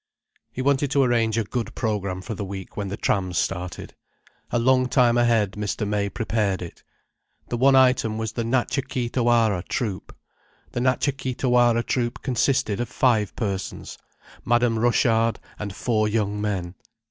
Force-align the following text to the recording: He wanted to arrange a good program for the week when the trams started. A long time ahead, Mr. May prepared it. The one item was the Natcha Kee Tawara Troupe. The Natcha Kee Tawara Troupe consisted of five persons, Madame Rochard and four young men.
He 0.51 0.63
wanted 0.63 0.89
to 0.89 1.03
arrange 1.03 1.37
a 1.37 1.43
good 1.43 1.75
program 1.75 2.23
for 2.23 2.33
the 2.33 2.43
week 2.43 2.75
when 2.75 2.87
the 2.87 2.97
trams 2.97 3.37
started. 3.37 3.93
A 4.49 4.57
long 4.57 4.89
time 4.89 5.15
ahead, 5.15 5.51
Mr. 5.51 5.87
May 5.87 6.09
prepared 6.09 6.63
it. 6.63 6.81
The 7.49 7.57
one 7.57 7.75
item 7.75 8.17
was 8.17 8.31
the 8.31 8.41
Natcha 8.43 8.81
Kee 8.81 9.09
Tawara 9.11 9.61
Troupe. 9.61 10.11
The 10.71 10.79
Natcha 10.79 11.15
Kee 11.15 11.35
Tawara 11.35 11.83
Troupe 11.83 12.19
consisted 12.23 12.79
of 12.79 12.89
five 12.89 13.35
persons, 13.35 13.99
Madame 14.43 14.79
Rochard 14.79 15.37
and 15.59 15.75
four 15.75 16.07
young 16.07 16.41
men. 16.41 16.73